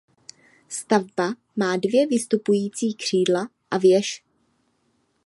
[0.69, 4.23] Stavba má dvě vystupující křídla a věž.